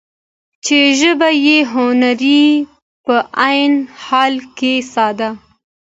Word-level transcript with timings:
چې 0.65 0.77
ژبه 0.99 1.29
يې 1.45 1.57
هنري 1.73 2.43
په 3.05 3.15
عين 3.43 3.73
حال 4.03 4.33
کې 4.57 4.73
ساده، 4.93 5.29